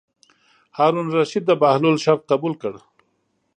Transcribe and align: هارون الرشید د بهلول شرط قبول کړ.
هارون 0.77 1.05
الرشید 1.09 1.43
د 1.47 1.51
بهلول 1.61 1.95
شرط 2.05 2.21
قبول 2.31 2.53
کړ. 2.61 2.73